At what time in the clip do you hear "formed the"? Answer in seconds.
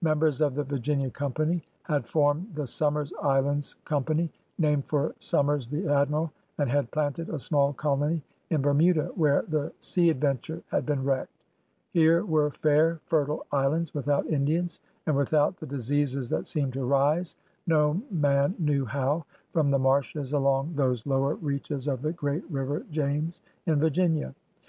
2.06-2.68